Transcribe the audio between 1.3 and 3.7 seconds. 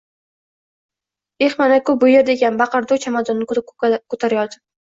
Eh, mana-ku, bu yerda ekan,– baqirdi u chamadonni